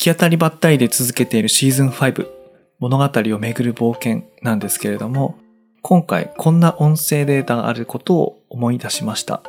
[0.00, 2.26] き当たりばったりで続けているシーズン5
[2.78, 5.38] 物語をめぐる冒険なんですけれども
[5.82, 9.42] 今回こんな音声データがあることを思い出しました。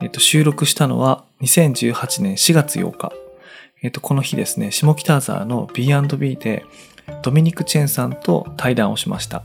[0.00, 3.12] えっと、収録したのは2018年4月8日。
[3.82, 6.64] えっと、この日ですね、下北沢の B&B で
[7.22, 9.42] ドミニク・チェンさんと対談をしました。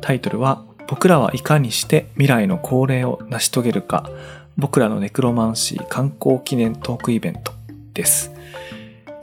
[0.00, 4.08] タイトルは僕らはいかにして未来の恒例を成し遂げるか
[4.56, 7.52] 僕らのネクロマンシー観光記念トークイベント
[7.94, 8.37] です。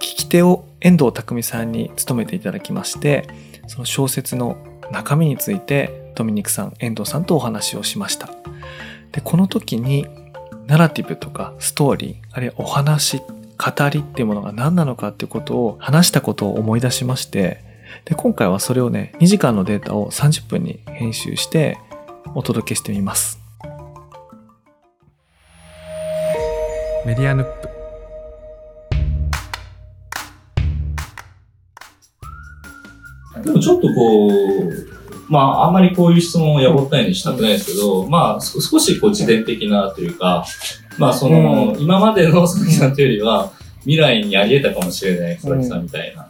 [0.05, 3.27] 聞き手を遠藤匠さんに務めていただきまして、
[3.65, 4.55] その小説の
[4.91, 8.29] 中身についてドミニクさん、遠藤さんとお話をしました。
[9.11, 10.05] で、この時に
[10.67, 17.63] ナラティブとかストーリー、あるいはお話、語りっていうものが何なのかっていうことを話したことを思い出しまして、
[18.05, 21.79] で、今回はそれをね、2時間のデータを30分に編集して
[22.35, 23.39] お届けしてみます。
[27.07, 27.64] メディアヌップ
[33.43, 34.31] でもちょっとこう、
[35.27, 40.45] まあ、あんまりこういう質問をやぼったいにしたくないですけど、まあ、そ少しこう自伝的なというか、
[40.97, 46.29] まあ、その、今までの佐々木さんというよりは、未来にあり得たかもしれない佐々木さんみたいな、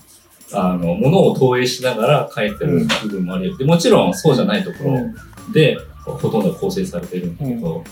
[0.54, 7.84] あの、ものを投影しながら書いてる部分もあり得て、もちろんそうじゃないところで、ほとんど構成されてるんだけど、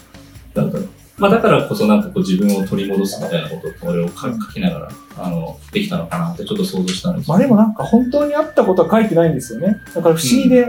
[0.56, 0.80] なんか、
[1.18, 9.78] まあだからこそなんかこう自分を取り戻すみたいなことをこれを書書きながら、あの、できたのかなってちょっと想像したんですまあでもなんか本当にあったことは書いてないんですよね。
[9.94, 10.68] だから不思議で、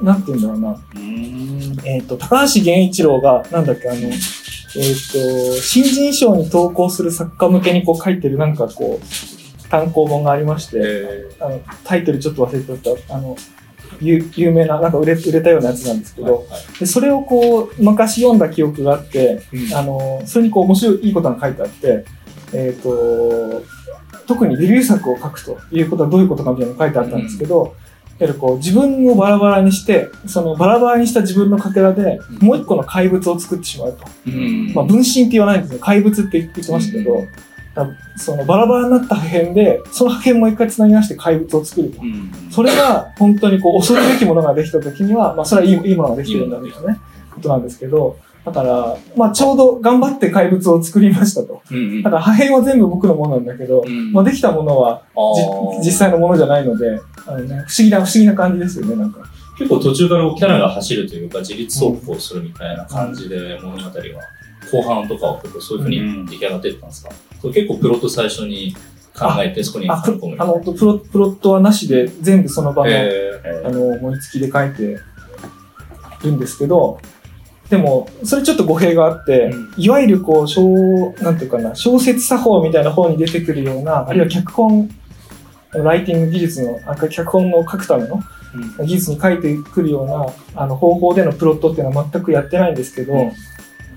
[0.00, 0.80] なんて言うんだろうな。
[1.84, 13.36] えっ、と、高橋源一郎が、なんだっけ、あの、えっ、と、新人賞に投稿する作家向けにこう書いてるなんかこう、単行本がありまして、えあのタイトルちょっと忘れてた、あの、
[14.00, 16.46] 有有名な、なんか売れ売れたようなやつなんですけど、
[16.78, 19.74] でそれをこう、昔読んだ記憶があって、うん。
[19.74, 22.04] あの、それにこう面白いいいことが書いてあって、
[22.52, 23.62] えっ、と、
[24.26, 27.74] 特にデビュー作を書くということはどういうことかみたいなのが書いてあったんですけど、
[28.18, 32.46] やはりこう自分をバラバラにして、そのバラバラにした自分のかけらで、うん。
[32.46, 34.04] もう一個の怪物を作ってしまうと。
[34.26, 34.72] うん。
[34.72, 35.80] まあ、分身って言わないんですよ。
[35.80, 37.28] 怪物って言ってましたけど、多分
[38.16, 42.00] そのバラバラになった破片で、その破片もう一回繋ぎ合わせて怪物を作ると。
[42.00, 47.00] うんそれが本当にこう恐るべきものができた時には、まあそれはいいいいものができてるんだみたいなね、
[47.34, 51.62] ことなんですけど、だから、まあちょうど頑張って怪物を作りましたと。
[51.70, 55.02] うんうんだから破片は全部僕のものなんだけど、うんまあできたものは
[55.84, 59.20] 実際のものじゃないので、あのね、不思議な、不思議な感じですよね、なんか。
[59.58, 63.90] 結構途中からキャラが走るというか自立走行するみたいな感じで物語が
[64.74, 68.74] 後半とかはそういうふうに出来上がってったんですか、それ結構プロット最初に
[69.16, 74.98] 考えてそこにあ、の、プロ、プロットはなしで全部その場の、えあの、思いつきで書いて
[76.24, 76.98] るんですけど、
[77.70, 79.82] でも、それちょっと語弊があって、うん。
[79.82, 84.90] いわゆるこう、小、なんていうかな、小説作法みたいな方に出てくるような、あるいは脚本、
[85.72, 88.20] ライティング技術の、あ脚本を書くための
[88.84, 90.26] 技術に書いてくるような、
[90.62, 93.32] あの、方法でのプロットっていうのは全くやってないんですけど、うん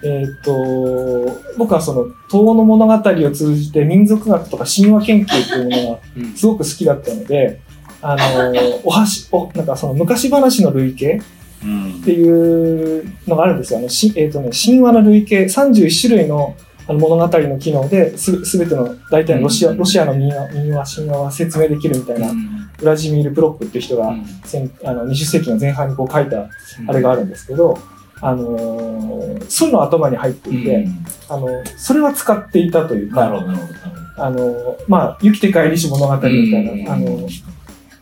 [0.04, 6.34] えーっと、僕はその、東の物語を通じて民族学とか神話研究っていうものがうん。
[6.36, 7.60] すごく好きだったので、
[8.02, 8.54] あの、
[8.84, 11.24] おはし、お、なんかその昔話の類型
[11.64, 12.00] うん。
[12.02, 13.80] っていうのがあるんですよ。
[13.80, 16.56] あの、しえーっとね、神話の類型、31種類の
[16.90, 19.78] あの物語の機能です、すべての、大体のロシア、うん。
[19.78, 22.32] ロシアの民話、民話、神話は説明できるみたいな、
[22.80, 24.16] ウラジミール・プロップっていう人が、
[24.46, 26.48] 先あの20世紀の前半にこう書いた
[26.88, 27.78] あれがあるんですけど、
[28.22, 29.18] あのー
[29.50, 30.88] そういうの頭に入っていて、
[31.30, 31.48] あの、
[31.78, 33.46] それは使っていたというか、
[34.18, 36.84] あの、まあ、生きて帰りし物語みたいうん。
[36.84, 37.28] な、あの、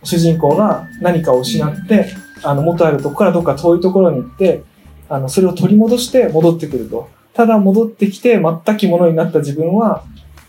[0.02, 2.06] 主人公が何かを失って、
[2.42, 4.62] あの、元あるとこからどっか遠いところに行って、
[5.08, 7.08] あの、それを取り戻して戻ってくると。
[7.34, 10.02] ただ戻ってきて全きものになった自分は、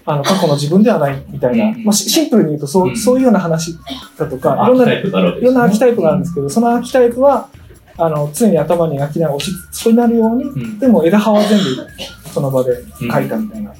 [0.05, 1.83] あの、過去の自分ではないみたいな、うん。
[1.83, 2.97] まあ、シシンプルに言うとそうう、ん。
[2.97, 3.77] そういうような話
[4.17, 7.49] だとか、いろんないろんなアーキタイプがあるんですけど、そのアーキタイプは、
[7.97, 11.87] あの、常に頭に焼きながら押しそうになるように、うんでも枝葉は全部
[12.31, 13.73] その場で書いたみたいな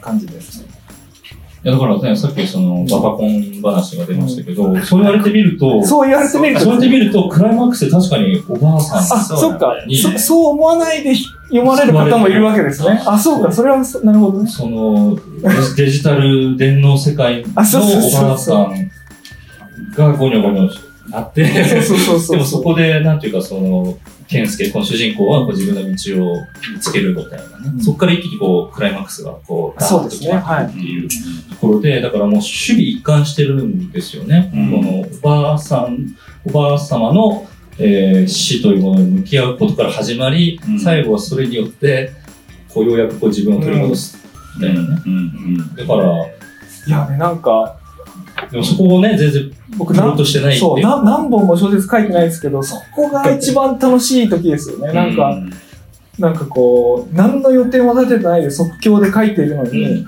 [0.00, 0.76] 感じですね。
[1.64, 10.16] いやだからね、さっきそのバカコン話が出ましたけど、そう言われてみると、そう言われてみると、そうやって見ると、クライマックスで確かにおばあさんあ、そっかに、そ。
[10.16, 11.12] そう思わないで
[11.48, 13.02] 読まれる方もいるわけですね。
[13.04, 13.50] あ、そうか。
[13.50, 14.48] それはそ、なるほどね。
[14.48, 15.18] その
[15.76, 18.90] デジタル電脳世界のおばあさん
[19.96, 20.85] がゴニョゴニョなって、
[21.60, 22.36] そうそうそうそう。
[22.36, 23.98] でもそこで、なんていうか、その、
[24.28, 26.36] 健介、この主人公はこう自分の道を
[26.72, 27.70] 見つけるみたいなね。
[27.74, 27.80] うん。
[27.80, 31.08] そこから一気にこう、クライマックスがこう、ダーッと決まっていくっていう
[31.50, 34.50] ところで、だからもう守備一貫してるんですよね。
[34.54, 34.70] うん。
[34.70, 37.48] この、おばあさん、おばあ様の、
[37.78, 40.80] えー死というものに向き合うことから始まり、うん。
[40.80, 42.12] 最後はそれによって、
[42.68, 44.18] こう、ようやくこう自分を取り戻す
[44.56, 45.02] みたいなね。
[45.76, 47.75] だから、いやね、なんか、
[48.50, 54.92] でもそこをね、全然僕プロットしてないそうな、何本も小説書いてないですけど、そこが一番楽しい時ですよね。
[54.92, 55.52] なんか、うん
[56.18, 60.06] なんかこう、何の予定も立ててないで即興で書いているのに、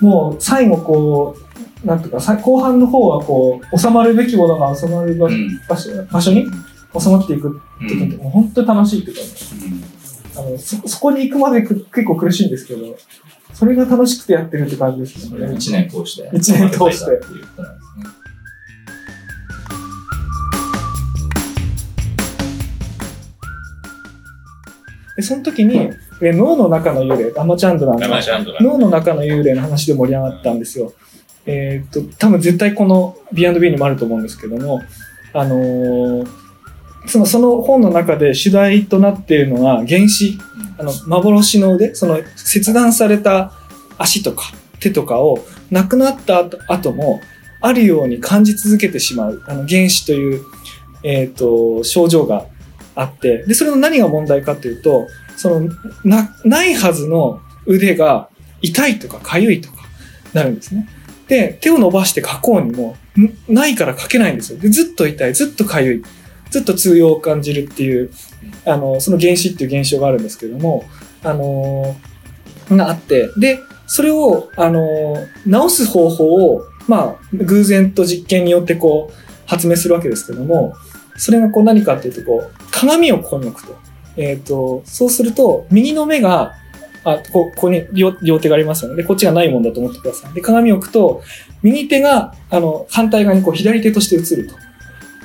[0.00, 1.36] もう最後こ
[1.84, 5.60] う、なんとか、さ後半の方はこう、収まるべきものが収まる場うん。
[5.68, 6.46] 場所場所に
[6.98, 9.22] 収まっていく時って、もう本当に楽しいっていうか、
[10.40, 12.96] あのそそこに行くまでく結構苦しいんですけど、
[13.58, 15.52] それが楽しくてやってるって感じですよね。
[15.56, 16.30] 一年通して。
[16.32, 18.04] 一年通してっていうことなんですね。
[25.16, 25.90] で、その時に、
[26.22, 28.06] え脳の中の幽霊、アマチャンドランの。
[28.60, 30.92] 脳の中の幽霊の話で盛り上がったんですよ。
[31.44, 34.82] えーっと、多分絶対この B&B にもあると思うんですけども、
[35.32, 36.28] あのー
[37.08, 40.38] その、その本の中で主題となっているのは原子、
[40.78, 43.52] あの、幻の腕、その切断された
[43.98, 47.20] 足とか手とかを亡くなった後も
[47.60, 50.44] あるように感じ続けてしまう、あの原子という、
[51.02, 52.46] えーと、症状が
[52.94, 55.68] あって、で、それの何が問題かというと、その、
[56.04, 58.28] な、ないはずの腕が
[58.62, 59.78] 痛いとか痒いとか
[60.32, 60.88] なるんですね。
[61.28, 62.96] で、手を伸ばして書こうにも、
[63.48, 64.58] ないから書けないんですよ。
[64.58, 66.04] で、ずっと痛い、ずっと痒い、
[66.50, 68.10] ずっと通用を感じるっていう、
[68.64, 70.84] あの、その原子っていう現象があるんですけども、
[71.22, 71.96] あの
[72.70, 79.14] があって、で、それを、あのー治す方法を、まあ、偶然と実験によってこう、
[79.46, 80.74] 発明するわけですけども、
[81.16, 83.76] それがこう何かっていうと、こう、鏡をここに置くと。
[84.16, 86.52] えっ、と、そうすると、右の目が、
[87.04, 88.96] あ、こここに両両手がありますよね。
[88.96, 90.34] で、こっちがないもんだと思ってください。
[90.34, 91.22] で、鏡を置くと、
[91.62, 94.54] 右手が、あの、反対側にこう左手として映ると。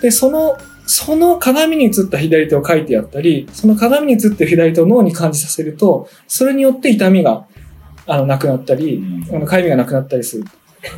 [0.02, 7.46] で、その、その鏡に映った左手を書いてやったり、その鏡に映ってる左手を脳に感じさせると、それによって痛みが、
[8.06, 10.44] あの、なくなったり、あの、痒みがなくなったりする。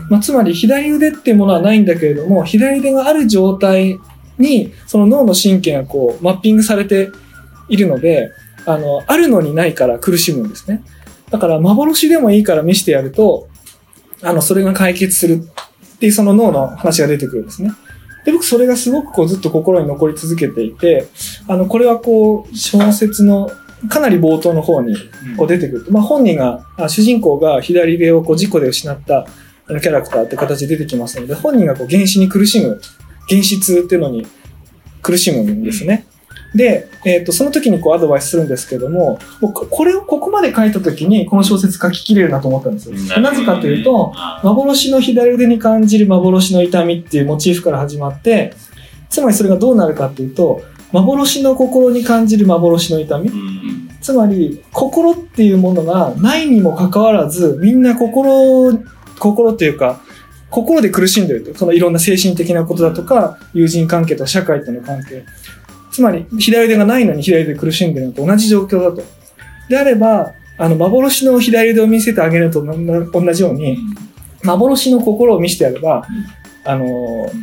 [0.10, 4.00] まあ、つまり、左腕っていうものはないんだけれども、左腕がある状態
[4.40, 7.10] に、その脳の神経がこう、マッピングされて
[7.70, 8.32] いるので、
[8.66, 10.84] あの、あるのにないから苦しむんですね。
[11.30, 13.48] だから、幻でもいいから見せてやると、
[14.24, 15.44] あの、それが解決する
[15.96, 17.72] っていうその脳の話が出てくるんですね。
[18.26, 21.08] で、僕それがすごくこうずっと心に残り続けていて、
[21.48, 23.50] あの、これはこう、小説の
[23.88, 24.96] かなり冒頭の方に
[25.38, 25.86] こう出てくる。
[25.92, 29.28] まあ本人が、あ主人公が左腕をこう事故で失った
[29.68, 32.82] あのキャラクターって形で出てきますので、本人がこう原子に苦しむ、
[33.30, 34.26] 原子痛っていうのに
[35.02, 36.08] 苦しむんですね。
[36.56, 43.20] で、えっ、と、その時にこうアドバイスするんですけども、僕これをここまで書いた時にこの小説書ききれるなと思ったんですよ。
[43.20, 44.14] なぜかというと、、
[44.44, 48.54] 幻の左腕に感じる幻の痛みっていうモチーフから始まって、
[49.10, 50.62] つまりそれがどうなるかっていうと、
[50.94, 53.30] 幻の心に感じる幻の痛み。
[54.02, 58.80] つまり、心っていうものがないにもかかわらず、みんな心、
[59.20, 60.00] 心というか、
[60.50, 61.54] 心で苦しんでると。
[61.56, 65.26] そのいろんな精神的なことだとか、友人関係とか社会との関係。
[65.96, 69.02] つまり、左腕がないのに左腕で苦しんでるのと同じ状況だと。
[69.70, 73.78] であれば、あの、幻の左腕を見せてあげるのと同じように、
[74.44, 76.06] 幻の心を見せてやれば、
[76.66, 76.86] あの、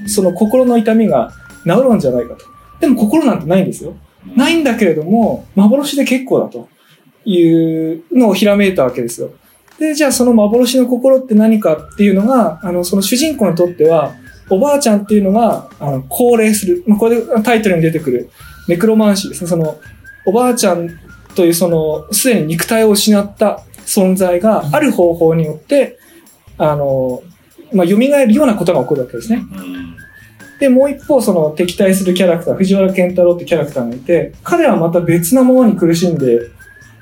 [0.06, 1.32] その心の痛みが
[1.64, 2.44] 治るんじゃないかと。
[2.78, 3.94] でも心なんてないんですよ。
[4.36, 6.68] ないんだけれども、幻で結構だと
[7.24, 9.30] いうのをひらめいたわけですよ。
[9.78, 14.12] で、じゃあその幻の心って何かっていうのが、あの、その主人公にとっては、
[14.52, 16.84] おばあちゃんっていうのが、あの、高齢する。
[16.86, 18.30] まあこれでタイトルに出てくる、
[18.68, 19.48] ネクロマンシーですね。
[19.48, 19.78] その、
[20.26, 20.88] おばあちゃん
[21.34, 25.98] というその、すでに肉体を失った存在がある方法によって、
[26.58, 27.22] あの、
[27.72, 29.42] まあ、蘇るようなことが起こるわけですね。
[30.60, 36.50] で、もう一方、その敵対するキャラクター、藤原健太郎ってキャラクターがいて、彼はまた別なものに苦しんで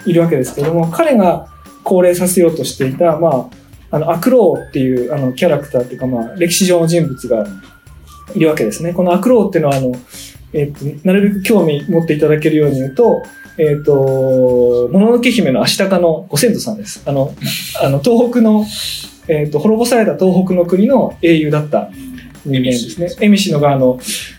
[0.07, 1.49] いるわけですけども、彼が
[1.83, 3.60] 高齢させようとしていた、まあ、
[3.91, 7.47] あの、アクローっていうあのキャラクターっていうか、まあ、歴史上の人物が
[8.35, 8.93] いるわけですね。
[8.93, 9.93] このアクローっていうのは、あの、
[10.53, 13.23] えっ、と、なるべく興味持っていただけるように言うと、
[13.59, 17.03] えっ、と、もののけ姫の足高のご先祖さんです。
[17.07, 17.35] あの、
[17.83, 18.65] あの、東北の、
[19.29, 21.91] えっ、と、滅ぼされた東北の国の英雄だった
[22.45, 23.09] 人間ですね。
[23.21, 23.99] エミシの側の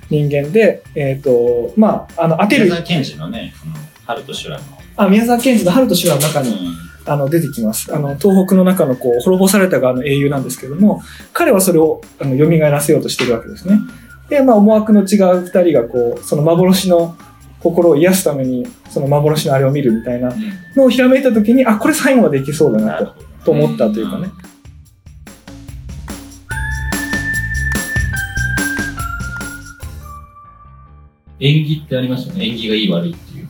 [0.09, 4.63] 人間で、えっ、と、まあ、あの、当てる、宮沢賢治のね、うん春と修羅の。
[4.97, 6.57] あ、宮沢賢治の春と修羅の中に、
[7.05, 7.93] あの、出てきます。
[7.93, 11.01] あの、東北の中のこう、滅ぼされた側の英雄なんですけども、
[11.33, 13.79] 彼はそれを、あの、蘇らせようとしてるわけですね。
[14.29, 17.15] で、まあ、思惑の違う二人がこう、その幻の
[17.59, 20.31] 心を癒すために、その幻のあれを見るみたいな
[20.75, 23.15] のをひらめいたときに、あ、これ最後までいけそうだなと、
[23.45, 24.29] と思ったというかね。
[31.39, 32.47] 演技ってありますよね。
[32.47, 33.49] 演技がいい悪いっていう。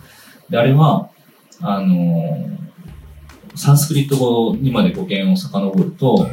[0.50, 1.10] で、あれは、
[1.60, 2.71] あのー
[3.56, 6.28] サンスクリット語にまで語源を遡ると、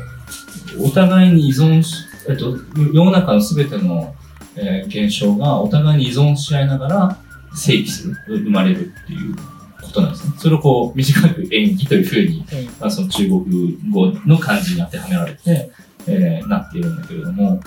[0.81, 1.95] お互いに依存し、
[2.29, 2.57] えっと、
[2.93, 4.15] 世の中のすべての、
[4.57, 7.19] えー現象がお互いに依存し合いながら
[7.55, 9.35] 正規する、生まれるっていう
[9.81, 10.35] ことなんですね。
[10.37, 15.71] それをこう、短く演技というふうに、うんまあ、その中国語の漢字に当てはめられて、
[16.07, 17.61] えーなっているんだけれども、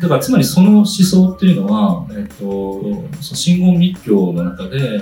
[0.00, 2.34] だからつまりその思想っていうのは、えっ、と、
[3.20, 5.00] その真言密教の中で、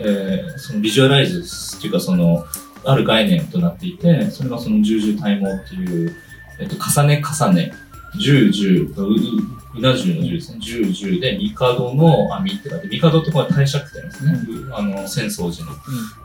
[0.00, 1.44] えーそのビジュアライズ
[1.76, 2.44] っていうかその、
[2.90, 6.14] ある概念となっていて、それがその十々体毛っていう、
[6.58, 7.72] えっ、と、重ね重ね、
[8.18, 9.16] 十十、う、う
[9.76, 10.58] うな重の十ですね。
[10.60, 14.38] 十十で、帝の網って書いて、帝ってこれは帝釈天ですね。
[14.72, 15.72] あの、浅草寺の、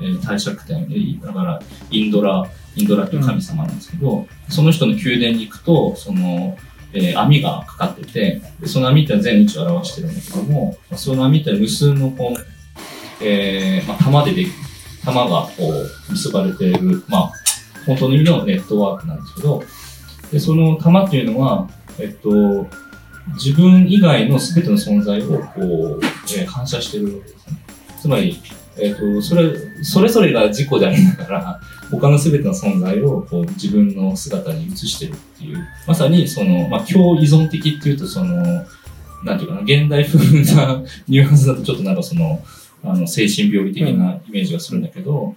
[0.02, 6.58] えー帝釈天、えーだから、インドラ、インドラという神様なんですけど、その人の宮殿に行くと、その、
[6.94, 14.50] えー網がかかってて、でその網って全宇宙を表してるんだけども、その網って無数のこう、えーまあ、玉ででき
[15.06, 15.72] 玉がこ
[16.10, 17.32] う結ばれている、まあ、
[17.86, 19.64] 本当の意味のネットワークなんですけど、
[20.32, 21.70] でその玉っていうのは、
[22.00, 22.68] えっと、
[23.36, 26.00] 自分以外の全ての存在をこう、
[26.36, 27.58] えー反射してるわけですね。
[28.02, 28.42] つまり、
[28.78, 35.58] えっと、それ、それぞれが自己でありながら、他の全ての存在をこう自分の姿に映してるっていう、
[35.88, 38.66] まさにその、まあ、共依存的っていうと、その、
[39.24, 40.20] なんていうかな、現代風
[40.56, 42.42] なニュアンスだとちょっとなんかその、
[42.84, 45.36] あの、精神病理的なイメージがするんだけど、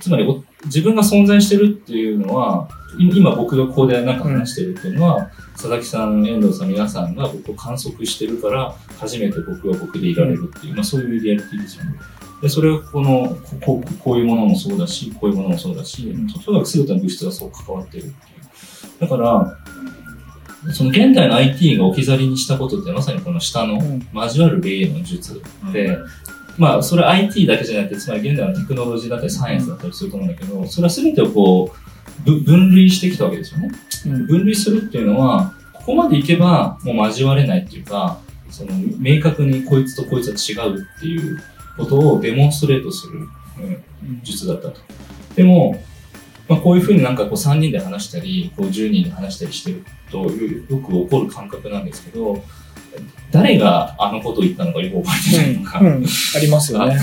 [0.00, 2.68] つまりお自分が存在してるっていうのは、
[2.98, 11.92] い今僕がここでなんか話してるっていうのは、佐々木さん、遠藤さん、皆さんが僕を観測してるから、初めて僕は僕でいられるっていう、まあそういうリアリティですよね。
[12.42, 16.02] で、それはこの、こここういうものもそうだし、こういうものもそうだし、
[16.44, 18.14] とにかく全ての物質がそう関わってるっていう。
[19.00, 19.58] だから、
[20.72, 25.40] その現代の IT が置き去りにしたことってまさにこの下のうん交わる霊の術
[25.72, 25.96] で、
[26.58, 31.72] まあそれ IT だけじゃなくて、つまり現代のテクノロジーだったりサイエンスだったりすると思うんだけど、それは全てをこ
[32.26, 33.70] う、分類してきたわけですよね。
[34.26, 38.18] 分類するっていうのは、ここまでいけばもう交われないっていうか、
[38.50, 41.40] その明確にこいつとこいつは違うっていう
[41.76, 43.84] ことをデモンストレートする、うん
[44.22, 44.80] 術だったと。
[45.36, 45.80] でも、
[46.50, 52.42] まあ、こういうふうになんかこう3人で話したり、こう10人で話したりしてるとよよく起こる感覚なんですけど、
[53.30, 55.78] 誰があのことを言ったのかよく覚えてないのか。
[55.78, 56.98] うん、うんありますよね。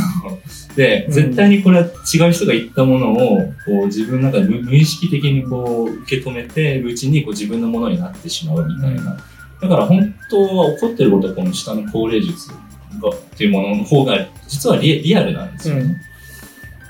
[0.76, 9.18] で、うん絶対にこれは違う人が言ったものを、こう自分の中で無無意識的にこう受け止めているうちにこう自分のものになってしまうみたいな。
[9.62, 16.02] だから本当は起こってることはこの下の高齢術がっていうものの方が実はリリアルなんですよね。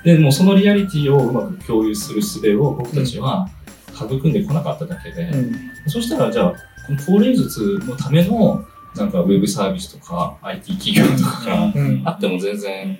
[0.08, 3.46] で、もうそのリアリティをうまく共有する術を僕たちは
[3.94, 5.54] 育んでこなかっただけで、うん
[5.86, 6.52] そしたらじゃあ、
[6.86, 8.64] この高齢術のための
[8.96, 12.98] なんかウェブサービスとか IT 企業とかがうんあっても全然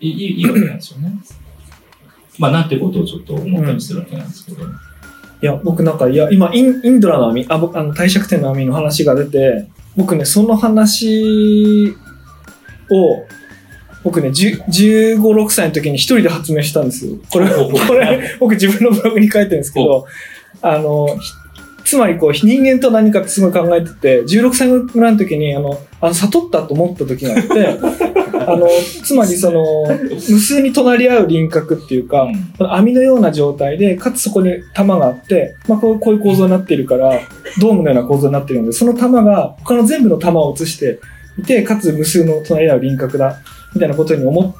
[0.00, 1.12] いいいいいいわけなんですよね。
[2.38, 4.62] まあ、なんてことをちょっと思ったりするわけなんですけど。
[4.62, 4.66] い
[5.40, 11.94] や、僕なんか、いや、今、インインドラの網、あ、僕、あの、帝釈天の網の話が出て、僕ね、その話
[12.90, 13.26] を、
[14.02, 17.16] 僕ね、10 15、6歳の時に一人で発明したんですよ。
[17.30, 20.06] これ、これ、僕自分のブログに書いてるんですけど、
[20.62, 21.32] あの、ひ
[21.84, 27.68] つまりこう、人間と何かってすごい考えてて、16歳ぐらいの時に、あの、あの悟ったと思った時があって、
[28.46, 28.68] あの、
[29.04, 29.64] つまりその、
[30.08, 32.72] 無数に隣り合う輪郭っていうか、うん。
[32.72, 37.20] 網のような状態で、かつそこに玉があって、まあこうこういう構造になっているから、
[37.60, 41.00] ドームのような構造になっているので、その玉が他の全部の玉を映して
[41.38, 43.40] いて、かつ無数の隣り合う輪郭だ、
[43.74, 44.54] みたいなことに思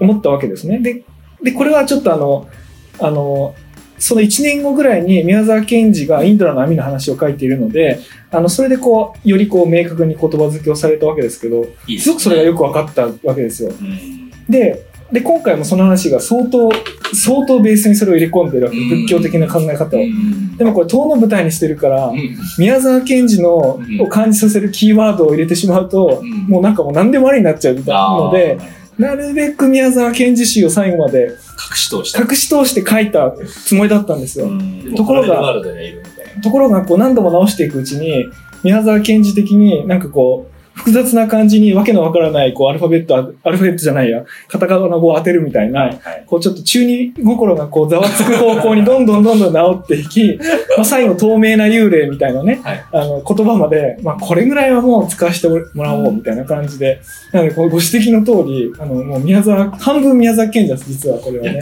[0.00, 0.78] 思ったわけですね。
[0.78, 1.04] で、
[1.42, 2.48] で、これはちょっとあの、
[3.00, 3.54] あの、
[3.98, 8.00] その1年後ぐらいに宮沢賢治がインドラの網の話を書いているので、
[8.30, 13.70] あの、それでこう、よりこう明確に言葉付けをされたわけですけど、いいですすごくそれがよく分かったわけですよ。
[13.70, 16.70] うんで、で、今回もその話が相当、
[17.14, 18.76] 相当ベースにそれを入れ込んでるわけ。
[18.76, 20.00] うん仏教的な考え方を。
[20.00, 28.58] うんでもこれ、塔の舞台にしてるからう、ん宮沢賢治のうんを感じさせるキーワードを入れてしまうと、うんもうなんかもう何でもありになっちゃうみたいなので、
[28.98, 31.28] なるべく宮沢賢治詩を最後まで
[31.70, 32.20] 隠し通した。
[32.20, 33.32] 隠し通して書いた
[33.64, 34.46] つもりだったんですよ。
[34.46, 35.54] うんところが。
[36.42, 38.26] ところがこう何度も直していくうちに、
[38.62, 46.24] 宮沢賢治的になんかこう、複雑な感じにわけのわからない、こう、アルファベット、アルファベットじゃないや、カタカナ語を当てるみたいな、はい。
[46.26, 50.38] こうちょっと中二心がこうざわつく方向にどんどんどんどん治っていき、
[50.76, 57.00] まあ最後透明な幽霊みたいなね、はいあの言葉まで、まあこれぐらいはもう使わせてもらおうみたいな感じで、
[57.32, 61.60] なのでこうご指摘の通り、あのもう宮沢、半分宮沢賢治です、実はこれはね。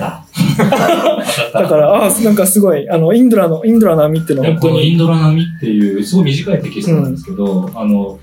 [1.52, 8.18] だから、ああ、なんかすごい、あの、インドラの、インドラの網っていうのは本当に、このインドラ並みっていう、すごい短いテキストなんですけど、あの、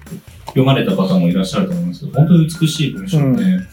[0.47, 3.67] 読まれた方もいらっしゃると思いますけど、本当に美しい文章で、うん。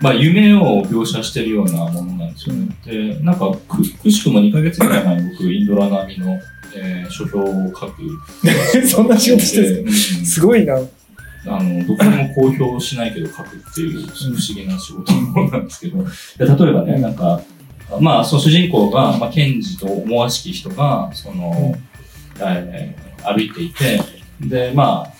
[0.00, 2.68] まあ、夢を描写してるようなものなんですよね。
[2.84, 6.38] で、なんかく、くしくも2ヶ月ぐらい前に僕、インドラ並みの、
[6.76, 8.02] えー書評を書く。
[8.88, 10.26] そんな仕事してるんですうん。
[10.26, 10.74] すごいな。
[11.46, 17.40] あの、どこにも公表しないけど書くっていう不思議な仕事なんですけど、で例えばね、なんか、
[18.00, 21.76] まあ、その主人公が、まあ、検事と思わしき人が、その、
[22.40, 24.00] えー歩いていて、
[24.40, 25.13] で、まあ、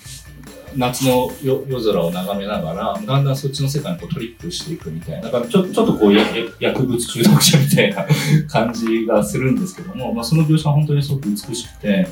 [0.77, 6.15] 夏の夜夜空を眺めながら、だんだんそっちの世界にこうトリップしていくみたいな、だからちょちょっとこう
[6.61, 8.07] 薬物中毒者みたいな
[8.49, 12.07] 感じがするんですけども、まあ、その描写は本当にすごく美しくて、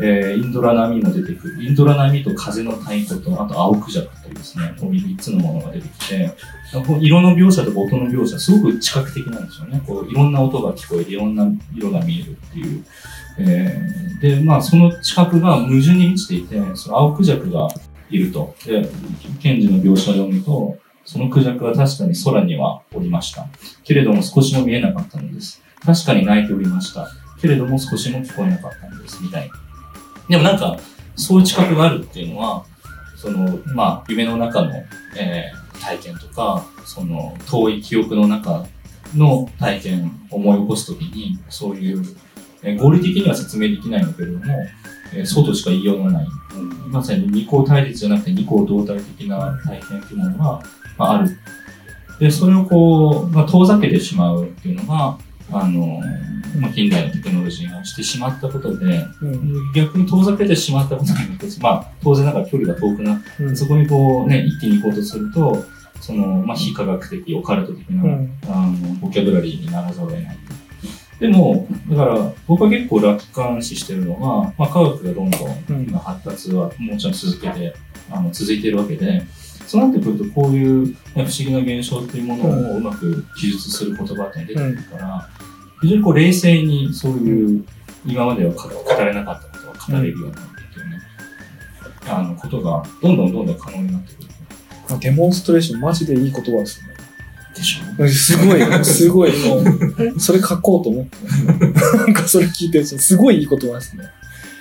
[0.00, 1.64] えーインドラ波も出てくる。
[1.64, 6.32] インドラ波と風の太鼓と、あと青クジャクというですね、こういう3つのものが出てきて、
[7.00, 9.82] 色の描写とか音の描写、すごく知覚的なんですよね。
[9.86, 12.84] こういろんな音が聞こえて、いろんな色が見えるっていう。
[13.38, 17.68] えーで、まあ、その知覚が矛盾に満ちていて、その青クジャクが
[18.10, 18.54] いると。
[18.64, 18.88] で、
[19.40, 23.46] 検事の描写を読むと、そのクジャクは確かに空にはおりました。
[23.84, 25.62] けれども少しも見えなかったのです。
[25.84, 27.08] 確かに泣いておりました。
[27.40, 29.22] けれども少しも聞こえなかったのです。
[29.22, 29.54] みたいな。
[30.28, 30.78] でもなんか、
[31.16, 32.64] そういう知覚があるっていうのは、
[33.16, 34.72] その、まあ、夢の中の、
[35.16, 38.66] えー体験とか、その、遠い記憶の中
[39.14, 42.04] の体験を思い起こすときに、そういう、
[42.62, 44.44] え合理的には説明できないんだけれども、
[45.14, 46.28] えーそうとしか言いようがない。
[46.90, 50.62] まさに二項対立じゃなくて二項同体的な体験っていうものが、
[50.96, 51.38] まあ、ある。
[52.18, 55.18] で、それをこう、まあ、遠ざけてしまうっていうのが、
[55.52, 56.00] あの、
[56.60, 65.64] まあ、近代のテクノロジーがしてしまったことで、うん逆に遠ざけてしまったことによって、まあ、当然ながら距離が遠くなって、うんそこにこうね、一気に行こうとすると、
[66.00, 70.38] その、まあ、非科学的、オカルト的な、うんあの、ボキャブラリーにならざるを得ない。
[71.20, 77.74] でも、だから、僕は結構楽観視してるのが、まあ、科学がどんどんうん今発達はもちろん続けて、
[78.10, 79.22] あの、続いているわけで、
[79.66, 85.28] そうなってくると、こういう、ね、不思議な現象っていうものをうまく記述する言葉って出てくるから、
[85.82, 87.64] 非常にこう冷静にそういう、
[88.06, 90.98] 今までは語語れなかったことが語れるようになるっていうね、
[92.08, 94.28] あの、ことが、どんどんどんどん可能になってくる。
[94.88, 96.97] まあデモンストレーション、マジでいい言葉ですね。
[97.58, 98.08] でしょ？
[98.08, 99.56] すごい、すごい、も
[100.16, 101.16] う、それ書こうと思って。
[101.24, 104.04] ます、なんかそれ聞いてすごいいい言葉ですね。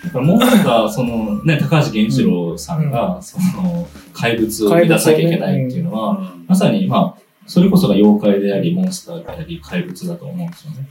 [0.04, 10.88] だからもうなんか、そのね、高橋源一郎さんが、その、怪物を生み出さなきゃいけないっていうのは、まさに、まあ、それこそが妖怪であり、モンスターであり、怪物だと思うんですよね。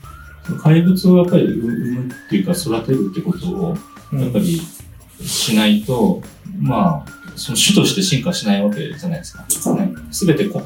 [0.61, 3.77] 怪物をやっぱり生むっていうか、育てるってことを、
[4.13, 4.21] うん。
[4.21, 4.61] やっぱり
[5.21, 6.21] しないと、
[6.59, 9.45] まあ、その種として進化しないわけじゃないですか。
[10.11, 10.61] すべてこ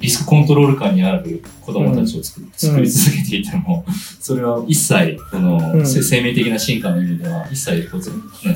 [0.00, 3.84] リスクコントロール下にある子供たちを作,、作り続けていても、
[4.20, 5.86] それは一切、この、うん。
[5.86, 8.54] せ生命的な進化の意味では、一切こう、ね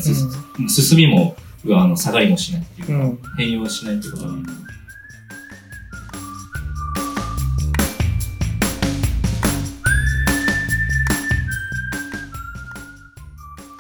[0.69, 1.37] す進みも、
[1.71, 3.19] あの、下がりもしないっていうか、うん。
[3.37, 4.51] 変容しないってことなんで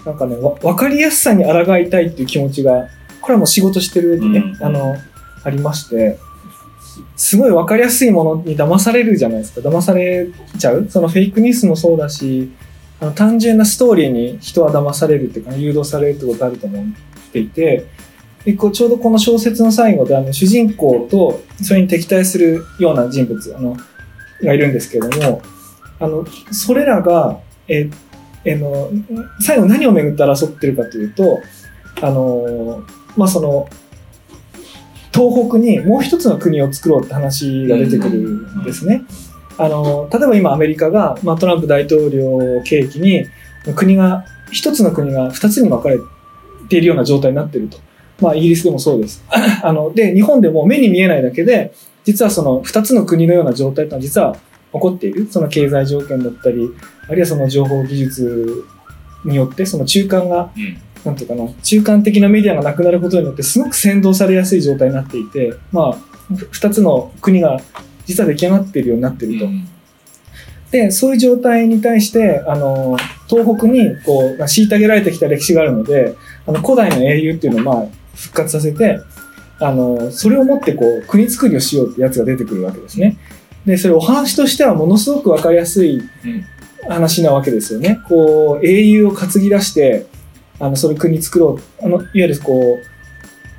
[0.04, 2.88] なんかね、わ分かりやすさに抗いたいっていう気持ちが、
[3.20, 4.66] これはもう仕事してる上でね、うん。
[4.66, 4.96] あの、
[5.44, 6.18] ありまして、
[7.16, 9.68] すごい分かりやすいものに騙されるじゃないですか。
[9.68, 10.88] 騙されちゃう？
[10.88, 12.50] そのフェイクニュースもそうだし、
[13.00, 16.84] あの単純なストーリーに人は騙されるっていうか、誘導されるってことあると思っ
[17.32, 17.86] ていて、
[18.44, 23.76] でこうちょうどこの小説の最後であの主人公とそれに敵対するような人物あの
[24.42, 25.42] がいるんですけれども
[25.98, 27.90] あのそれらがえ
[28.44, 28.90] えの
[29.40, 31.40] 最後何をめぐって争ってるかというと
[32.00, 32.82] あの
[33.16, 33.68] まあその
[35.12, 39.02] 東北にもう一つの国を作ろうって話が出てくるんですね。
[39.58, 43.26] あの例えば今アメリカが、まあ、トランプ大統領を契機に
[43.76, 45.98] 国が一つの国が二つに分かれ
[46.68, 47.78] ているような状態になっていると。
[48.20, 49.24] まあ、イギリスでもそうです。
[49.62, 51.72] あの、で、日本でも目に見えないだけで、
[52.04, 54.36] 実はその二つの国のような状態というのは実は
[54.72, 55.26] 起こっている。
[55.30, 56.68] その経済条件だったり、
[57.08, 58.64] あるいはその情報技術
[59.24, 60.50] によって、その中間が、
[61.04, 65.92] なんていうかな、中間的なメディアがなくなることによって、すごく先導されやすい状態になっていて、まあ、
[66.34, 67.60] ふ二つの国が
[68.06, 69.46] 実は出来上がっているようになっていると。
[69.46, 69.66] うん
[70.70, 72.96] で、そういう状態に対して、あの、
[73.28, 76.14] 東北に、こう、まあ虐げられてきた歴史があるので、
[76.46, 79.00] あの、古代の英雄っていうのを、まあ、復活させて、
[79.58, 83.16] あの、それをもって、こう、国作りをしようってやつが出てくるわけですね。
[83.66, 86.44] で、それお話としてはものすごくわかりやすいうん
[86.88, 88.00] 話なわけですよね。
[88.08, 90.06] こう、英雄を担ぎ出して、
[90.60, 91.84] あの、それ国作ろう。
[91.84, 92.78] あの、いわゆるこ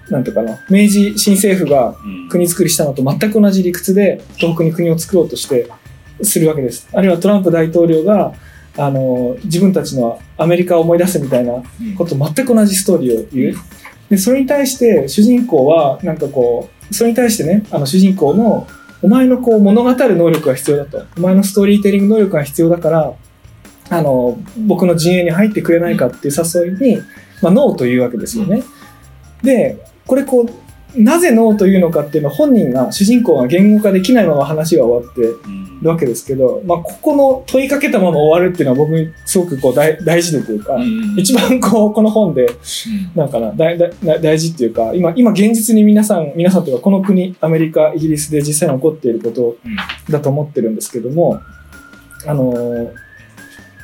[0.10, 5.68] う、なんていうかな、明治新政府がうん国作りしたのと全く同じ理屈で東北に国を作ろうとして
[6.22, 6.88] するわけです。
[6.94, 8.34] あるいはトランプ大統領が
[8.78, 13.56] あの自分たちのアメリカを思い出すみたいなうんこと全く同じストーリーを言う。
[14.10, 18.68] でそれに対して主人公はなんかこうそれに対してねあの主人公の
[19.02, 23.14] お前のこう物語る能力が必要だとお前のストーリーテリング能力が必要だから
[23.92, 27.02] あの、僕の陣営に入ってくれないかっていう誘いに、
[27.42, 28.64] まあ、ノーというわけですよね。
[29.44, 40.78] で、これこう、なぜノーというのかっていうのは本人が、主人公が言語化できないまま話が終わってるわけですけど、まあ、ここの問いかけたまま終わるっていうのは僕にすごくこう大大事でというか、
[41.18, 42.50] 一番こう、この本で、
[43.14, 49.58] なんかな、大大大事っていうか、今、今現実に皆さん、皆さんというか、この国、アメリカ、イギリスで実際に起こっていること
[50.10, 51.42] だと思ってるんですけども、
[52.26, 53.11] あのー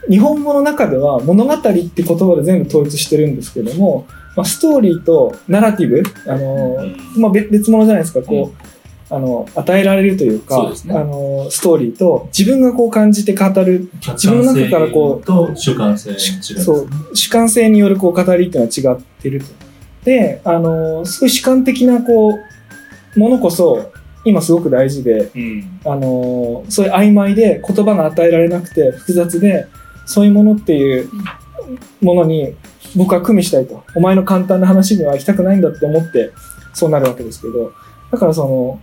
[0.09, 10.99] 日本語の中では物語って言葉で全部統一してるんですけども、まあ、ストーリーとナラティブ、あのーまあ、別別物じゃないですか、こう、あの、与えられるというか、そうね。
[10.99, 19.45] あのーストーリーと自分がこう感じて語る、自分の中からこうと主観性の違いですそう、主観性によるこう語りっていうのは違ってると。
[20.03, 22.37] で、あのーすごい主観的なこ
[23.15, 23.91] う、ものこそ、
[24.23, 25.79] 今すごく大事で、うん。
[25.85, 29.67] あのーそういう曖昧で言葉が与えられなくて複雑で、
[30.07, 31.09] そういうものっていう
[32.01, 32.55] ものに
[32.95, 33.83] 僕は組みしたいと。
[33.95, 36.31] お前の簡単な話には行きたくないんだって思って、
[36.73, 37.73] そうなるわけですけど、
[38.11, 38.79] だからその、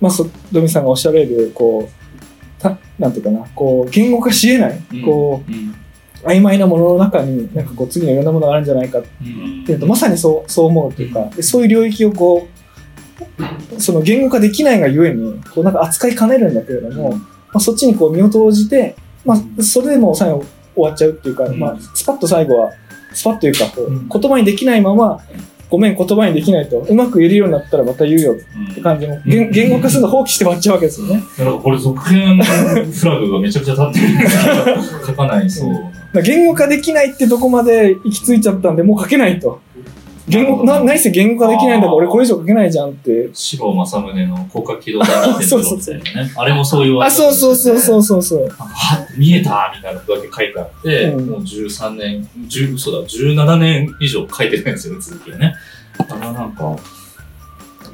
[0.00, 5.74] まあ、そドミさんがおっしゃられる、こう、たなんていうかな、こう、言語化し得ない、こう、うん。
[6.22, 9.64] 曖昧なものの中に、なんかこう、次のいろんなものがあるんじゃないかってうん。
[9.68, 12.48] いうと、まさにそう、そう思うというか、でそういう領域をこ
[13.76, 17.20] う、その言語化できないがゆえに、こうなんか扱いかねるんだけれども、ま
[17.54, 22.70] あ、そっちにこう身を投じて、まあ、それでもう最後終わっちゃうっていうか、うんまあ、スパッと最後は、
[23.12, 25.20] スパッというかこう、うん言葉にできないまま、
[25.70, 31.22] ごめん、言葉にできないと、うまく言えるようになったらまた言うよって感じの、言言語化するの放棄して終わっちゃうわけですよね。
[31.38, 36.22] だからこれ続編フラグがめちゃくちゃ立ってるから 書かないそう。
[36.22, 39.60] 言語化できないってとこまで行き着いちゃったんで、もう書けないと。
[40.26, 43.28] 言語、な、何せ言語化できないんだから俺これ以上書けないじゃんって。
[43.32, 46.32] 白正宗の広角機動隊みたいそうそうそうなね。
[46.36, 48.48] あれもそういうあ、そうそうそうそうそうそう。
[48.48, 55.54] は見えたみたいなことだけ書いてあって、うんもう13年、10嘘だ、17年以上書いてないんですよね、続きがね。
[55.98, 56.76] だからなんか、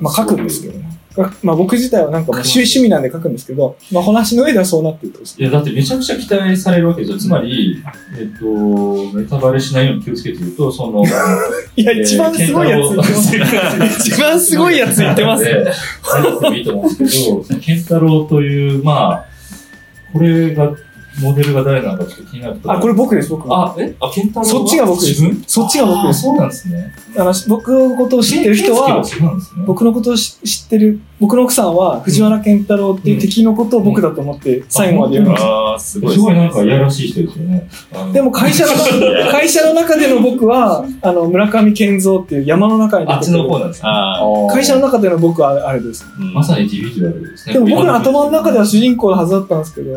[0.00, 0.99] まあ書くんですけどね。
[1.42, 7.18] まあ僕自体はなんか趣趣味なんで書くんですけど、まあ話の上ではそうなってるといや、だってめちゃくちゃ期待されるわけですよ。
[7.18, 7.83] つまり、
[8.18, 11.04] えっと、ネタバレしないように気をつけて言うと、その、
[11.76, 14.09] いや、一番すごいやつ言ってます。
[14.11, 15.64] 一番すごいやつ言ってますね。
[16.02, 19.24] 入ってもいいと思うんですけど、ケンタロウという、まあ、
[20.12, 20.72] これが、
[21.20, 23.46] モデルが誰なのかちょっと気になるあ、これ僕です、僕。
[23.52, 23.94] あ、え？
[24.00, 24.59] あ、ケンタロウは？
[24.61, 25.44] そっちが僕です自分？
[25.46, 26.94] そっちが僕ですあそうなんですね。
[27.16, 29.04] あの僕のことを知ってる人は。
[29.66, 35.48] 僕のことを知知ってる、僕の奥さんは藤原健太郎っていう敵のことを僕だと思って最後まで読みました。
[35.48, 37.68] ああ、すごいすごいなんかいやらしい人ですよね。
[38.12, 38.72] でも会社の、
[39.30, 43.83] 会社の中での僕は、あの、村上健三っていう山の中に出あってちの方なんですね。
[43.85, 46.04] あ会社の中での僕はあれです。
[46.35, 47.54] まさにディビジュアルですね。
[47.54, 49.90] でも僕の頭の中では主人公のはずだったんですけど、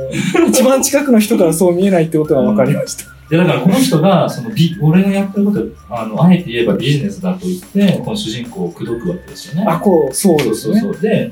[0.50, 3.14] 一番近くの人からそう見えないってことが分かりました。
[3.30, 9.66] で、だからこの人が、そのビ、俺がやってること、あの、あえて言えばビジネスだと言って、この主人公を口説くわけですよね。
[9.68, 10.80] あ、こう、そうですね。
[10.80, 11.02] そうそう。
[11.02, 11.32] で、で、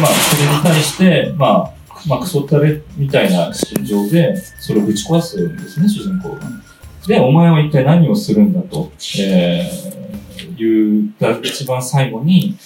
[0.00, 1.70] まあ、それに対して、まあ、
[2.06, 6.40] まあ、クソったれみたいな心情で、それをぶち壊すんですね、主人公が。
[7.06, 12.56] で、お前は一体何をするんだと、えー、言った一番最後に、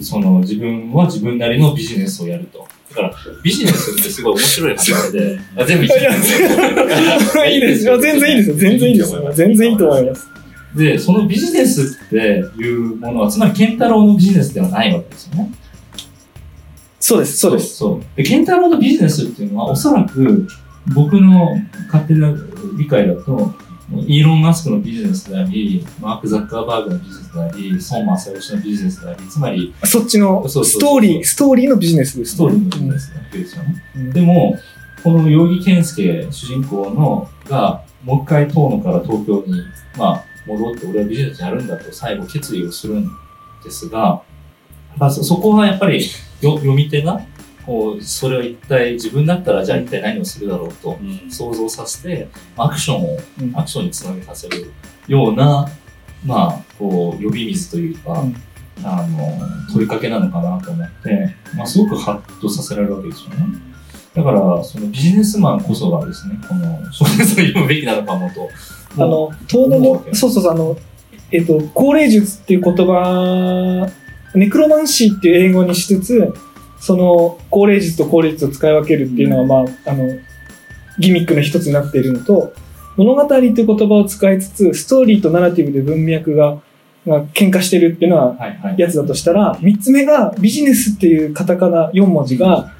[0.00, 2.66] その自分は自分なりのビジネスをやると。
[2.90, 7.98] だから、ビジネスってすごい面白い話で、 あ全部一緒いやいいですよ。
[7.98, 8.56] 全然いいですよ。
[8.56, 9.32] 全然いいですよ。
[9.34, 10.28] 全然いいと思います。
[10.74, 15.50] で、そのビジネスっていうものは、つまり、ケンタロウのビジネスではないわけですよね。
[17.00, 17.76] そうです、そうです。
[17.76, 18.16] そう。
[18.16, 20.46] で、ケンタロウのビジネスっていうのは、おそらく、
[20.94, 21.56] 僕の
[21.86, 22.34] 勝手な
[22.76, 23.54] 理解だと、
[23.90, 32.34] イーロン・マスクのビジネスであり、マーク・ザッカーバーグのビジネスであり、孫正義のビジネスであり、つまり、そっちのストーリー、ストーリーのビジネスです。
[32.34, 33.84] ストーリーのビジネスなわけですよね。
[33.96, 34.58] うんでも、
[35.02, 39.62] この容疑健介、主人公の、が、もう一回遠野から東京に、
[39.96, 43.08] まあ、戻って、俺はビジネスやるんだと最後決意をするん
[43.64, 44.22] ですが、
[44.98, 46.04] まあ、そそこはやっぱり
[46.40, 47.20] よ読み手が、
[48.00, 50.98] それを一体自分だったらじゃあ一体何をするだろうと
[51.30, 54.72] 想像させて、アクションを、うんアクションにつなげさせる
[55.06, 55.68] ような、
[56.24, 58.36] まあ、こう、呼び水というか、うん
[58.84, 59.38] あの、
[59.72, 63.46] 問いかけなのかなと思って、まあ、すごくハッとさせられるわけですよね。
[64.14, 68.48] だから、そのビジネスマンこそがですね、この小説を読むべきなのかもと。
[68.96, 70.76] あの、遠野も、そうそうそう、あの、
[71.30, 73.88] えっと、高齢術っていう言葉、
[74.34, 76.34] ネクロマンシーっていう英語にしつつ、
[76.80, 80.18] その、高齢術と高齢術を使い分けるっていうのは、まあ、あの、
[80.98, 82.52] ギミックの一つになっているのと、
[82.96, 86.58] 物語っていう言葉を使いつつ、ストーリーとナラティブで文脈が、
[87.06, 88.74] が喧嘩してるっていうのは、はいはい。
[88.78, 92.74] やつだとしたら、三つ目がビジネスっていうカタカナ4文字が、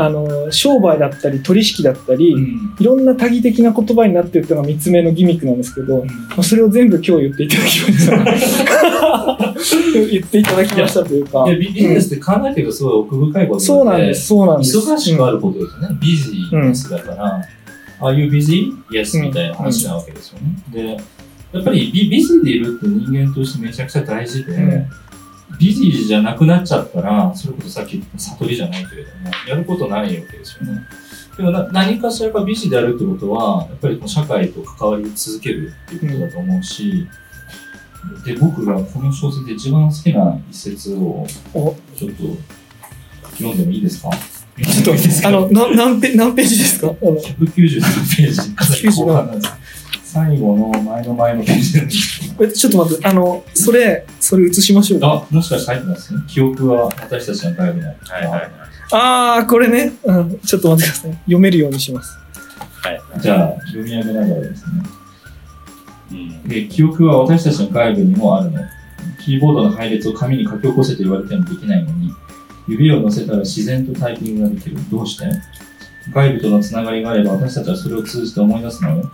[0.00, 8.16] あの商売だったり取引だったり、うんいろんな多義的な言葉になってるっていうのが3つ目のギミックなんですけど、まあそれを全部今日言っていただきました。
[10.10, 11.44] 言っていただきましたというか。
[11.50, 14.78] ビビジネスって考えてるとすごい奥深いことそうなんです、そうなんです。
[14.78, 15.98] 忙しくあることですよね。
[16.00, 17.46] ビジネスだから、
[18.00, 18.72] Are you busy?
[18.90, 20.54] Yes みたいな話なわけですよね。
[20.72, 20.96] で、
[21.52, 24.86] やっぱりビビジーでいるって人間としてめちゃくちゃ大事で、うん
[25.58, 30.80] ビジーじゃなくなっちゃったら、それこそさっき言った悟りじゃないけれども、やることないわけですよね。
[31.36, 37.06] でもな何かしらがビジーであるってことは、やっぱりこう社会と関わり続けるっていうことだと思うし、
[38.24, 41.76] で、僕がこの小説で一番好きな一節をお。
[41.96, 42.22] ちょっと
[43.36, 44.10] 読んでもいいですか？
[44.62, 46.88] ちちょっといいですかあの、な何ペ何ページですか？
[46.88, 47.16] あの。
[47.16, 48.54] 197ページ。
[48.54, 49.52] かなり後半なんです
[50.04, 51.76] 最後の前の前のページ。
[51.78, 55.26] なんですえちょっと待って、あの、それ、それ映しましょうか。
[55.28, 56.20] あ、もしかして入ってますね。
[56.28, 57.96] 記憶は私たちの外部にある。
[58.00, 58.50] はいはいはい。
[58.92, 60.38] ああ、これね、うん。
[60.38, 61.12] ちょっと待ってください。
[61.14, 62.16] 読めるようにします。
[62.80, 63.00] はい。
[63.20, 64.82] じゃあ、読み上げながらですね。
[66.12, 66.48] うん。
[66.48, 68.60] で記憶は私たちの外部にもあるの。
[69.24, 72.12] キーボードの配列を紙に書き起こせと言われてもできないのに、
[72.68, 74.76] 指を乗せたら自然とタイピングができる。
[74.88, 75.24] どうして？
[76.14, 79.10] 外部とのつながりがあれば私たちはそれを通じて思い出すのよ。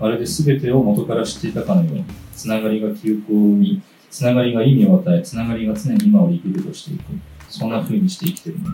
[0.00, 7.04] まるで全てを元から知っていたかのように、つながりが記憶を生み、つながりが意味を与え、つながりが常に今を生きるとしていく。
[7.48, 8.70] そんな風にして生きてるのだ。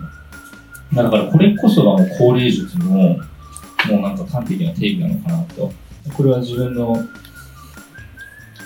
[0.90, 3.18] まあだからこれこそがもう高齢術の、も
[3.90, 5.72] うなんか端的な定義なのかなと。
[6.16, 6.96] これは自分の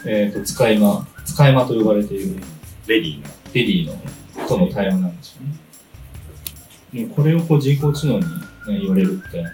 [0.04, 2.40] えー、と使い魔、使い魔と呼ばれている
[2.86, 3.24] レディーの。
[3.52, 3.96] レディの
[4.46, 7.06] との対話なんですよね。
[7.06, 8.26] もうこれをこう人工知能に、ね、
[8.80, 9.44] 言われるって、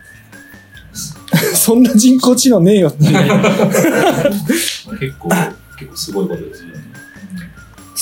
[1.54, 2.98] そんな人工知能ねえよって。
[3.06, 3.16] 結
[5.18, 5.28] 構、
[5.78, 6.74] 結構すごいことですよね。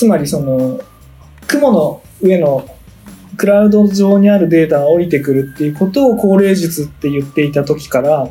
[0.03, 0.81] つまりその、
[1.47, 2.67] 雲の上の
[3.37, 8.27] クラウド上にあるデータが降りてくるっていうことを高齢術って言っていた時から、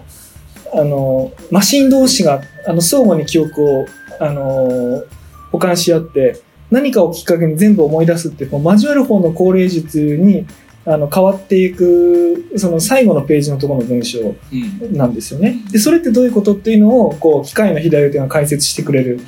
[0.75, 3.87] あの、マシン同士が、あの、相互に記憶を、
[4.21, 5.03] あの、
[5.51, 10.47] 保管し合って、何かをきっかけに全部思い出すってこう交わる方の高齢術に、
[10.85, 14.95] あの、変わっていく、その最後のページのところの文章うん。
[14.95, 15.57] なんですよね。
[15.71, 19.21] で、それってどういうことっていうのを、こう、機械の左手が解説してくれる、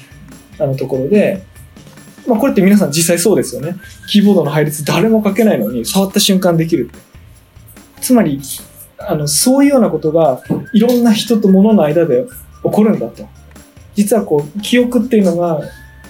[0.58, 1.42] あのところで、
[2.26, 3.76] まあ、これって皆さん実際そうですよね。
[4.08, 6.90] キーボードの配列誰も書けないのに、触った瞬間できる。
[8.00, 8.40] つまり、
[8.98, 12.24] あの、そういうようなことが、いろんな人と物の間で
[12.62, 13.28] 起こるんだと。
[13.94, 15.60] 実はこう、記憶っていうのが、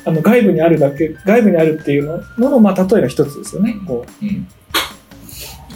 [0.05, 2.05] あの、外部にあるだけ、外部にあるっていう
[2.39, 3.77] のの、まあ、例えの一つですよね。
[3.87, 4.47] こうん。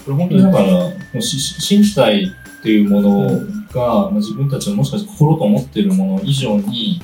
[0.04, 2.24] これ本当にだから、もう身体
[2.60, 3.28] っていうもの
[3.72, 7.00] が、まあ、自分たちのもしかして心と思ってるもの以上に、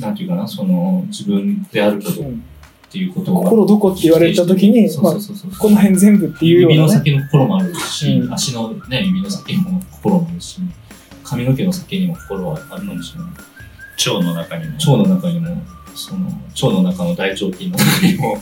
[0.00, 2.44] なんていうかな、その自分であることう、っうん
[2.94, 3.40] ていうことが。
[3.50, 6.98] 心どこって言われた時に、そうまあ、そうそうそうこの辺全部っていうよう指のなね。
[6.98, 10.60] 先の心もあるし、うん足のね、指の先にも心もあるし、
[11.24, 13.30] 髪の毛の先にも心はあるかもしれない。
[13.96, 14.74] 腸の中にも。
[14.74, 15.62] 腸の中にも、
[15.94, 18.38] その、腸の中の大腸菌の中にも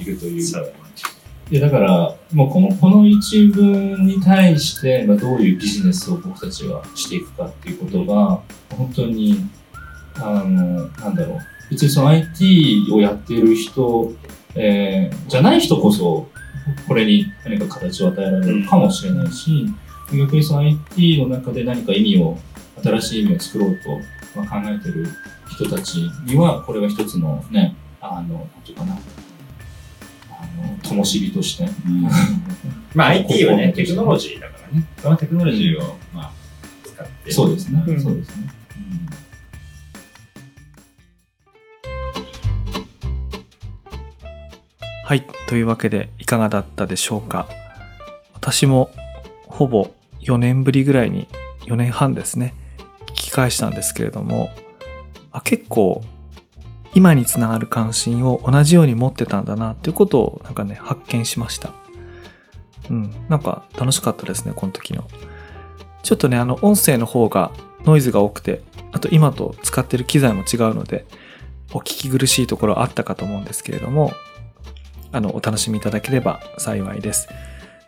[0.00, 0.42] いるという。
[0.42, 0.72] そう
[1.50, 8.40] でだから、もうこの、この一文に対して、まあ、どういうビジネスを僕たちがしていくかっていうことが、
[8.76, 9.48] 本当に、
[10.20, 11.38] あの、なんだろう。
[11.70, 14.12] 別にその IT をやっている人、
[14.54, 16.28] えーじゃない人こそ、
[16.86, 19.66] これに何か形を与えられるかもしれないし、
[20.12, 22.38] 逆にその IT の中で何か意味を、
[22.82, 23.98] 新しい意味を作ろうと、
[24.40, 25.08] まあ、考えてる
[25.50, 28.96] 人たちには、これが一つのね、あの、なんていうかな、あ
[30.66, 32.08] の、灯火として、うん
[32.94, 34.86] まあ IT はね、 テクノロジーだからね。
[35.02, 36.32] そのテクノロジーを、まあ、
[36.84, 37.30] 使って。
[37.32, 38.48] そうですね、うんそうですね。
[45.08, 45.26] はい。
[45.46, 47.48] というわけで、いかがだったでしょうか。
[48.34, 48.90] 私も、
[49.46, 49.90] ほぼ
[50.20, 51.28] 4年ぶりぐらいに、
[51.64, 52.52] 4年半ですね、
[53.06, 54.50] 聞き返したんですけれども、
[55.32, 56.04] あ結構、
[56.94, 61.72] 今につながる関心を同じように持ってたんだな、っていうことを、なんかね、発見しました。
[62.90, 63.10] うん。
[63.30, 65.08] なんか、楽しかったですね、この時の。
[66.02, 67.50] ちょっとね、あの、音声の方が、
[67.86, 68.60] ノイズが多くて、
[68.92, 71.06] あと今と使ってる機材も違うので、
[71.72, 74.12] お聞き苦しいところあったかと思うんですけれども、
[75.12, 77.28] あの、お楽しみいただければ幸いです。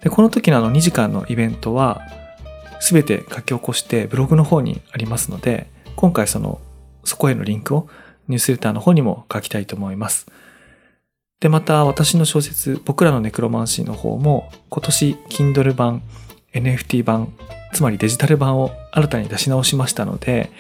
[0.03, 2.01] で、この時のあの2時間のイベントは、
[2.81, 6.61] すべて書き起こしてブログの方にありますので、今回その、
[7.05, 7.89] そこへのリンクを
[8.29, 10.27] ニュースレターの方にも書きたいと思います。
[11.41, 16.03] で、また私の小説、僕らのネクロマンシーの方も、今年 Kindle 版、
[16.55, 17.33] NFT 版、
[17.73, 20.51] つまりデジタル版を新たに出し直しましたので、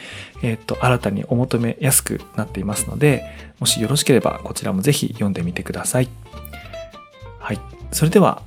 [0.42, 3.24] えっ、と、新たにお求めやすくなっていますので、
[3.58, 6.08] もしよろしければこちらもぜひ読んでみてください。
[7.38, 7.58] はい。
[7.92, 8.42] それでは、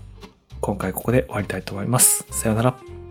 [0.61, 2.25] 今回ここで終わりたいと思います。
[2.31, 3.02] さようなら。